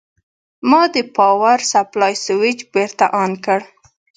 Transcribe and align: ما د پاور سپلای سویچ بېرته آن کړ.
ما 0.69 0.81
د 0.95 0.97
پاور 1.15 1.59
سپلای 1.71 2.13
سویچ 2.25 2.59
بېرته 2.73 3.05
آن 3.21 3.31
کړ. 3.45 3.59